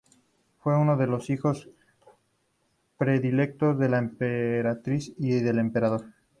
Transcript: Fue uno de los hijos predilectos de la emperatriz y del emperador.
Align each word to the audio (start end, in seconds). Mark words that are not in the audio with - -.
Fue 0.57 0.75
uno 0.75 0.97
de 0.97 1.05
los 1.05 1.29
hijos 1.29 1.69
predilectos 2.97 3.77
de 3.77 3.87
la 3.87 3.99
emperatriz 3.99 5.13
y 5.19 5.31
del 5.41 5.59
emperador. 5.59 6.07